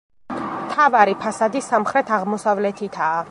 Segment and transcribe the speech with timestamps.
[0.61, 3.17] მთავარი ფასადი სამხრეთ აღმოსავლეთითაა.